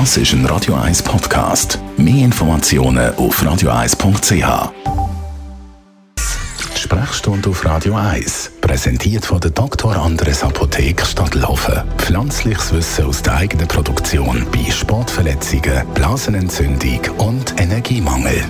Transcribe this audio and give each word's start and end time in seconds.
Das 0.00 0.16
ist 0.16 0.32
ein 0.32 0.44
Radio 0.46 0.74
1 0.74 1.04
Podcast. 1.04 1.78
Mehr 1.96 2.24
Informationen 2.24 3.14
auf 3.14 3.40
radio1.ch. 3.40 4.72
Sprechstunde 6.76 7.48
auf 7.48 7.64
Radio 7.64 7.94
1, 7.94 8.54
präsentiert 8.60 9.24
von 9.24 9.38
der 9.38 9.52
Dr. 9.52 9.94
Andres 9.94 10.42
Apotheke 10.42 11.06
Stadtlaufen. 11.06 11.84
Pflanzliches 11.98 12.72
Wissen 12.72 13.04
aus 13.04 13.22
der 13.22 13.36
eigenen 13.36 13.68
Produktion 13.68 14.44
bei 14.50 14.68
Sportverletzungen, 14.68 15.86
Blasenentzündung 15.94 16.98
und 17.18 17.54
Energiemangel. 17.60 18.42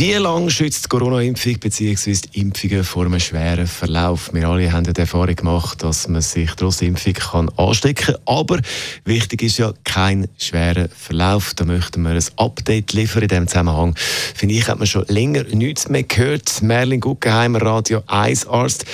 Wie 0.00 0.14
lange 0.14 0.50
schützt 0.50 0.84
die 0.84 0.88
Corona-Impfung 0.88 1.58
bzw. 1.58 2.20
Impfungen 2.32 2.84
vor 2.84 3.04
einem 3.04 3.20
schweren 3.20 3.66
Verlauf? 3.66 4.32
Wir 4.32 4.48
alle 4.48 4.72
haben 4.72 4.90
die 4.90 4.98
Erfahrung 4.98 5.36
gemacht, 5.36 5.82
dass 5.82 6.08
man 6.08 6.22
sich 6.22 6.50
trotz 6.56 6.80
Impfung 6.80 7.12
kann 7.12 7.48
anstecken 7.58 8.14
kann. 8.14 8.22
Aber 8.24 8.60
wichtig 9.04 9.42
ist 9.42 9.58
ja 9.58 9.74
kein 9.84 10.26
schwerer 10.38 10.88
Verlauf. 10.88 11.52
Da 11.52 11.66
möchten 11.66 12.00
wir 12.00 12.12
ein 12.12 12.24
Update 12.38 12.94
liefern 12.94 13.24
in 13.24 13.28
diesem 13.28 13.48
Zusammenhang. 13.48 13.94
Finde 14.34 14.54
ich, 14.54 14.66
hat 14.68 14.78
man 14.78 14.86
schon 14.86 15.04
länger 15.08 15.42
nichts 15.52 15.90
mehr 15.90 16.04
gehört. 16.04 16.62
Merlin 16.62 17.00
Guggenheimer, 17.00 17.60
Radio 17.60 18.02
1 18.06 18.46
Arzt. 18.46 18.86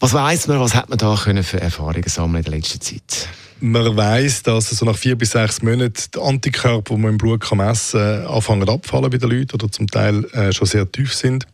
Was 0.00 0.14
weiß 0.14 0.46
man, 0.46 0.60
was 0.60 0.74
hat 0.74 0.88
man 0.88 0.96
da 0.96 1.14
können 1.14 1.44
für 1.44 1.60
Erfahrungen 1.60 2.08
sammeln 2.08 2.42
in 2.42 2.50
der 2.50 2.58
letzten 2.58 2.80
Zeit? 2.80 3.28
Man 3.66 3.96
weiß, 3.96 4.42
dass 4.42 4.68
so 4.68 4.84
nach 4.84 4.98
vier 4.98 5.16
bis 5.16 5.30
sechs 5.30 5.62
Monaten 5.62 5.94
die 6.14 6.20
Antikörper, 6.20 6.96
die 6.96 7.00
man 7.00 7.12
im 7.12 7.16
Blut 7.16 7.40
kann 7.40 7.56
messen 7.56 7.98
kann, 7.98 8.26
anfangen 8.26 8.68
abfallen 8.68 9.08
bei 9.08 9.16
den 9.16 9.30
Leuten 9.30 9.54
oder 9.54 9.72
zum 9.72 9.86
Teil 9.86 10.26
äh, 10.34 10.52
schon 10.52 10.66
sehr 10.66 10.92
tief 10.92 11.14
sind. 11.14 11.46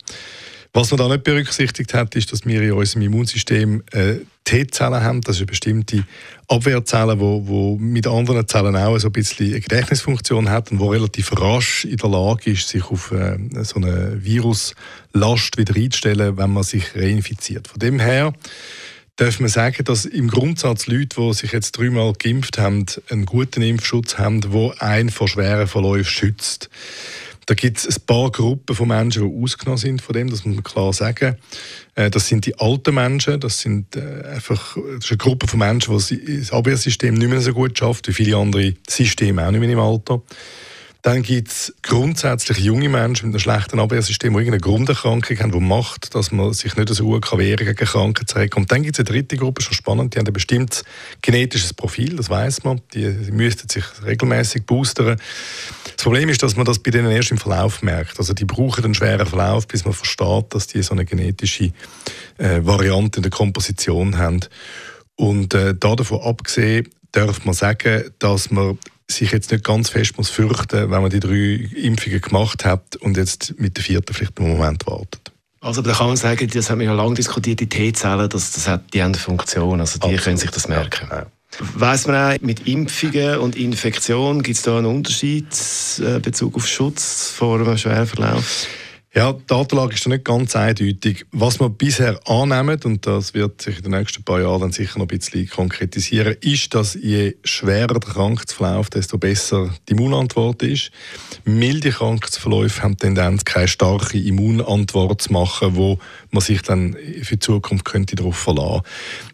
Was 0.72 0.90
man 0.90 0.98
da 0.98 1.06
nicht 1.06 1.22
berücksichtigt 1.22 1.94
hat, 1.94 2.16
ist, 2.16 2.32
dass 2.32 2.44
wir 2.44 2.62
in 2.62 2.72
unserem 2.72 3.02
Immunsystem 3.02 3.84
äh, 3.92 4.16
T-Zellen 4.42 5.04
haben. 5.04 5.20
Das 5.20 5.36
eine 5.36 5.46
bestimmte 5.46 6.04
Abwehrzelle, 6.48 7.14
die 7.14 7.20
wo, 7.20 7.46
wo 7.46 7.76
mit 7.76 8.08
anderen 8.08 8.48
Zellen 8.48 8.74
auch 8.74 8.98
so 8.98 9.06
ein 9.06 9.12
bisschen 9.12 9.46
eine 9.46 9.60
Gedächtnisfunktion 9.60 10.50
hat 10.50 10.72
und 10.72 10.80
wo 10.80 10.88
relativ 10.88 11.30
rasch 11.40 11.84
in 11.84 11.96
der 11.96 12.10
Lage 12.10 12.50
ist, 12.50 12.68
sich 12.68 12.90
auf 12.90 13.12
äh, 13.12 13.38
so 13.62 13.76
eine 13.76 14.18
Viruslast 14.24 15.56
wieder 15.58 15.76
einzustellen, 15.76 16.36
wenn 16.36 16.52
man 16.52 16.64
sich 16.64 16.92
reinfiziert. 16.96 17.68
Von 17.68 17.78
dem 17.78 18.00
her 18.00 18.32
darf 19.20 19.38
man 19.38 19.50
sagen, 19.50 19.84
dass 19.84 20.06
im 20.06 20.28
Grundsatz 20.28 20.86
Leute, 20.86 21.20
die 21.20 21.34
sich 21.34 21.52
jetzt 21.52 21.72
dreimal 21.72 22.14
geimpft 22.14 22.58
haben, 22.58 22.86
einen 23.10 23.26
guten 23.26 23.60
Impfschutz 23.60 24.16
haben, 24.16 24.40
der 24.40 24.82
einen 24.82 25.10
vor 25.10 25.28
schweren 25.28 25.66
Verläufen 25.66 26.06
schützt. 26.06 26.70
Da 27.44 27.54
gibt 27.54 27.78
es 27.78 27.86
ein 27.86 28.06
paar 28.06 28.30
Gruppen 28.30 28.74
von 28.74 28.88
Menschen, 28.88 29.28
die 29.28 29.42
ausgenommen 29.42 29.76
sind 29.76 30.00
von 30.00 30.14
dem, 30.14 30.30
das 30.30 30.44
muss 30.44 30.54
man 30.54 30.64
klar 30.64 30.92
sagen. 30.92 31.36
Äh, 31.96 32.08
das 32.08 32.28
sind 32.28 32.46
die 32.46 32.58
alten 32.58 32.94
Menschen, 32.94 33.40
das 33.40 33.60
sind 33.60 33.94
äh, 33.96 34.22
einfach 34.34 34.76
das 34.76 35.04
ist 35.04 35.10
eine 35.10 35.18
Gruppe 35.18 35.46
von 35.46 35.58
Menschen, 35.58 35.98
die 35.98 36.38
das 36.38 36.52
Abwehrsystem 36.52 37.12
nicht 37.12 37.28
mehr 37.28 37.40
so 37.40 37.52
gut 37.52 37.76
schafft, 37.76 38.08
wie 38.08 38.12
viele 38.12 38.36
andere 38.36 38.74
Systeme 38.88 39.46
auch 39.46 39.50
nicht 39.50 39.60
mehr 39.60 39.70
im 39.70 39.80
Alter. 39.80 40.22
Dann 41.02 41.22
gibt 41.22 41.48
es 41.48 41.74
grundsätzlich 41.82 42.58
junge 42.58 42.90
Menschen 42.90 43.28
mit 43.28 43.34
einem 43.34 43.40
schlechten 43.40 43.80
Abwehrsystem, 43.80 44.32
die 44.32 44.38
irgendeine 44.38 44.60
Grunderkrankung 44.60 45.38
haben, 45.38 45.52
die 45.52 45.60
macht, 45.60 46.14
dass 46.14 46.30
man 46.30 46.52
sich 46.52 46.76
nicht 46.76 46.90
so 46.90 47.04
gut 47.04 47.30
wehren 47.32 47.56
kann 47.56 47.74
gegen 47.74 47.88
Krankheiten. 47.88 48.52
Und 48.54 48.70
dann 48.70 48.82
gibt 48.82 48.98
es 48.98 49.06
eine 49.06 49.14
dritte 49.14 49.36
Gruppe, 49.38 49.62
schon 49.62 49.72
spannend, 49.72 50.14
die 50.14 50.18
haben 50.18 50.26
ein 50.26 50.32
bestimmtes 50.32 50.84
genetisches 51.22 51.72
Profil, 51.72 52.16
das 52.16 52.28
weiß 52.28 52.64
man. 52.64 52.82
Die, 52.92 53.10
die 53.10 53.32
müssten 53.32 53.68
sich 53.68 53.84
regelmäßig 54.04 54.66
boostern. 54.66 55.18
Das 55.96 56.04
Problem 56.04 56.28
ist, 56.28 56.42
dass 56.42 56.56
man 56.56 56.66
das 56.66 56.78
bei 56.78 56.90
denen 56.90 57.10
erst 57.10 57.30
im 57.30 57.38
Verlauf 57.38 57.82
merkt. 57.82 58.18
Also 58.18 58.34
die 58.34 58.44
brauchen 58.44 58.84
einen 58.84 58.94
schweren 58.94 59.26
Verlauf, 59.26 59.66
bis 59.66 59.84
man 59.84 59.94
versteht, 59.94 60.46
dass 60.50 60.66
die 60.66 60.82
so 60.82 60.92
eine 60.92 61.06
genetische 61.06 61.72
äh, 62.36 62.60
Variante 62.62 63.18
in 63.18 63.22
der 63.22 63.30
Komposition 63.30 64.18
haben. 64.18 64.40
Und 65.16 65.54
äh, 65.54 65.74
davon 65.74 66.20
abgesehen, 66.20 66.88
darf 67.12 67.44
man 67.44 67.54
sagen, 67.54 68.04
dass 68.18 68.50
man 68.50 68.78
sich 69.10 69.32
jetzt 69.32 69.50
nicht 69.50 69.64
ganz 69.64 69.90
fest 69.90 70.16
muss 70.16 70.30
fürchten, 70.30 70.90
wenn 70.90 71.02
man 71.02 71.10
die 71.10 71.20
drei 71.20 71.68
Impfungen 71.76 72.20
gemacht 72.20 72.64
hat 72.64 72.96
und 72.96 73.16
jetzt 73.16 73.54
mit 73.58 73.76
der 73.76 73.84
vierten 73.84 74.14
vielleicht 74.14 74.38
einen 74.38 74.56
Moment 74.56 74.86
wartet. 74.86 75.32
Also 75.60 75.82
da 75.82 75.92
kann 75.92 76.06
man 76.06 76.16
sagen, 76.16 76.48
das 76.48 76.70
haben 76.70 76.78
wir 76.78 76.86
ja 76.86 76.94
lange 76.94 77.14
diskutiert, 77.14 77.60
die 77.60 77.68
T-Zellen, 77.68 78.28
das, 78.30 78.52
das 78.52 78.66
hat, 78.66 78.94
die 78.94 79.02
haben 79.02 79.12
eine 79.12 79.18
Funktion, 79.18 79.80
also 79.80 79.98
die 79.98 80.04
Absolut. 80.04 80.22
können 80.22 80.36
sich 80.38 80.50
das 80.50 80.68
merken. 80.68 81.08
Ja. 81.10 81.26
Weiss 81.74 82.06
man 82.06 82.16
auch, 82.16 82.40
mit 82.40 82.66
Impfungen 82.66 83.38
und 83.38 83.56
Infektion 83.56 84.42
gibt 84.42 84.56
es 84.56 84.62
da 84.62 84.78
einen 84.78 84.86
Unterschied 84.86 85.46
in 85.98 86.16
äh, 86.16 86.18
Bezug 86.20 86.56
auf 86.56 86.66
Schutz 86.66 87.30
vor 87.30 87.60
einem 87.60 87.76
schweren 87.76 88.06
Verlauf? 88.06 88.66
Ja, 89.12 89.32
die 89.32 89.44
Datenlage 89.48 89.94
ist 89.94 90.06
nicht 90.06 90.24
ganz 90.24 90.54
eindeutig. 90.54 91.26
Was 91.32 91.58
wir 91.58 91.68
bisher 91.68 92.20
annehmen, 92.28 92.78
und 92.84 93.08
das 93.08 93.34
wird 93.34 93.60
sich 93.60 93.78
in 93.78 93.82
den 93.82 93.90
nächsten 93.90 94.22
paar 94.22 94.40
Jahren 94.40 94.60
dann 94.60 94.72
sicher 94.72 95.00
noch 95.00 95.06
ein 95.06 95.18
bisschen 95.18 95.48
konkretisieren, 95.48 96.36
ist, 96.42 96.74
dass 96.74 96.94
je 96.94 97.34
schwerer 97.42 97.98
der 97.98 98.12
Krankheitsverlauf, 98.12 98.88
desto 98.88 99.18
besser 99.18 99.74
die 99.88 99.94
Immunantwort 99.94 100.62
ist. 100.62 100.92
Milde 101.44 101.90
Krankheitsverläufe 101.90 102.84
haben 102.84 102.92
die 102.92 103.06
Tendenz, 103.06 103.44
keine 103.44 103.66
starke 103.66 104.16
Immunantwort 104.16 105.22
zu 105.22 105.32
machen, 105.32 105.74
wo 105.74 105.98
man 106.30 106.40
sich 106.40 106.62
dann 106.62 106.96
für 107.22 107.34
die 107.34 107.40
Zukunft 107.40 107.84
könnte 107.84 108.14
darauf 108.14 108.36
verlassen 108.36 108.82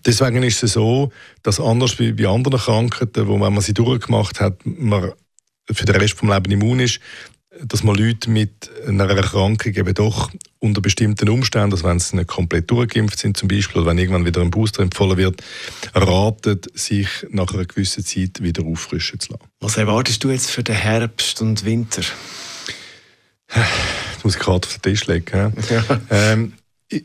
Deswegen 0.07 0.43
ist 0.43 0.63
es 0.63 0.73
so, 0.73 1.13
dass 1.43 1.61
anders 1.61 1.99
wie 1.99 2.13
bei 2.13 2.29
anderen 2.29 2.61
Krankheiten, 2.61 3.29
wo 3.29 3.35
wenn 3.35 3.53
man 3.53 3.61
sie 3.61 3.75
durchgemacht 3.75 4.41
hat, 4.41 4.59
man 4.65 5.13
für 5.71 5.85
den 5.85 5.97
Rest 5.97 6.23
des 6.23 6.29
Lebens 6.31 6.55
immun 6.55 6.81
ist, 6.81 7.01
dass 7.63 7.83
man 7.83 7.97
Leute 7.97 8.31
mit 8.31 8.71
einer 8.87 9.09
Erkrankung 9.09 9.75
eben 9.75 9.95
doch 9.95 10.31
unter 10.59 10.81
bestimmten 10.81 11.29
Umständen, 11.29 11.73
also 11.73 11.85
wenn 11.85 11.99
sie 11.99 12.17
nicht 12.17 12.29
komplett 12.29 12.71
durchgeimpft 12.71 13.19
sind 13.19 13.37
zum 13.37 13.49
Beispiel, 13.49 13.81
oder 13.81 13.91
wenn 13.91 13.99
irgendwann 13.99 14.25
wieder 14.25 14.41
ein 14.41 14.51
Booster 14.51 14.83
empfohlen 14.83 15.17
wird, 15.17 15.43
ratet, 15.95 16.67
sich 16.79 17.09
nach 17.31 17.53
einer 17.53 17.65
gewissen 17.65 18.05
Zeit 18.05 18.43
wieder 18.43 18.65
auffrischen 18.65 19.21
zu 19.21 19.33
lassen. 19.33 19.45
Was 19.61 19.77
erwartest 19.77 20.23
du 20.25 20.31
jetzt 20.31 20.51
für 20.51 20.63
den 20.63 20.77
Herbst 20.77 21.41
und 21.43 21.65
Winter? 21.65 22.03
Das 23.49 23.65
muss 24.25 24.35
ich 24.35 24.41
gerade 24.41 24.67
auf 24.67 24.79
den 24.79 24.83
Tisch 24.83 25.07
legen. 25.07 25.53
Ja. 25.71 26.01
Ähm, 26.11 26.53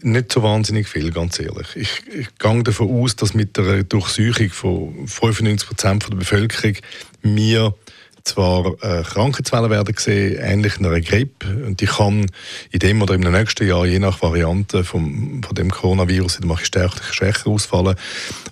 nicht 0.03 0.31
so 0.31 0.43
wahnsinnig 0.43 0.87
viel, 0.87 1.11
ganz 1.11 1.39
ehrlich. 1.39 1.75
Ich, 1.75 1.89
ich 2.07 2.35
gehe 2.37 2.63
davon 2.63 3.01
aus, 3.01 3.15
dass 3.15 3.33
mit 3.33 3.57
der 3.57 3.83
Durchsuchung 3.83 4.49
von 4.51 5.07
95 5.07 5.67
Prozent 5.67 6.07
der 6.07 6.15
Bevölkerung 6.15 6.75
wir 7.23 7.73
zwar 8.23 8.65
äh, 8.83 9.03
Krankheitswellen 9.03 9.69
werden 9.69 9.95
gesehen, 9.95 10.39
ähnlich 10.39 10.77
einer 10.79 10.99
Grippe, 11.01 11.65
und 11.65 11.81
die 11.81 11.85
kann 11.85 12.27
in 12.71 12.79
dem 12.79 13.01
oder 13.01 13.15
im 13.15 13.21
nächsten 13.21 13.67
Jahr, 13.67 13.85
je 13.85 13.99
nach 13.99 14.21
Variante 14.21 14.83
vom, 14.83 15.41
von 15.43 15.55
dem 15.55 15.71
Coronavirus, 15.71 16.37
dann 16.37 16.47
mache 16.47 16.61
ich 16.61 16.67
stärker, 16.67 17.01
schwächer 17.11 17.47
ausfallen. 17.47 17.95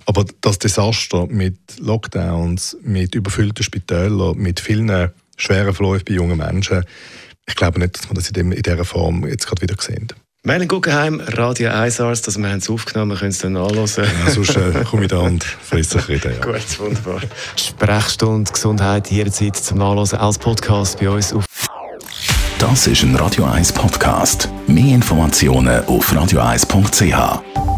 Aber 0.06 0.24
das 0.40 0.58
Desaster 0.58 1.26
mit 1.26 1.58
Lockdowns, 1.78 2.76
mit 2.82 3.14
überfüllten 3.14 3.62
Spitälern, 3.62 4.36
mit 4.36 4.60
vielen 4.60 5.10
schweren 5.36 5.74
Verläufen 5.74 6.04
bei 6.06 6.14
jungen 6.14 6.38
Menschen, 6.38 6.84
ich 7.46 7.56
glaube 7.56 7.80
nicht, 7.80 7.98
dass 7.98 8.08
wir 8.08 8.14
das 8.14 8.28
in, 8.28 8.34
dem, 8.34 8.52
in 8.52 8.62
dieser 8.62 8.84
Form 8.84 9.26
jetzt 9.26 9.46
gerade 9.46 9.62
wieder 9.62 9.74
sehen. 9.80 10.08
Melanie 10.42 10.68
Guggenheim, 10.68 11.20
Radio 11.20 11.70
1 11.70 12.00
Arzt, 12.00 12.26
also 12.26 12.40
wir 12.40 12.48
haben 12.48 12.58
es 12.58 12.70
aufgenommen, 12.70 13.10
wir 13.10 13.18
können 13.18 13.30
es 13.30 13.40
dann 13.40 13.58
anhören. 13.58 13.86
Ja, 14.24 14.30
sonst 14.30 14.56
äh, 14.56 14.84
komme 14.88 15.02
ich 15.02 15.08
da 15.08 15.18
und 15.18 15.44
flüssig 15.44 16.08
reden. 16.08 16.32
Ja. 16.32 16.46
Gut, 16.46 16.80
wunderbar. 16.80 17.20
Sprechstunde 17.56 18.50
Gesundheit 18.50 19.10
jederzeit 19.10 19.56
zum 19.56 19.76
Nachlesen 19.78 20.18
als 20.18 20.38
Podcast 20.38 20.98
bei 20.98 21.10
uns 21.10 21.34
auf. 21.34 21.44
Das 22.58 22.86
ist 22.86 23.02
ein 23.02 23.14
Radio 23.16 23.44
1 23.44 23.72
Podcast. 23.74 24.48
Mehr 24.66 24.94
Informationen 24.94 25.84
auf 25.84 26.10
radio1.ch. 26.10 27.69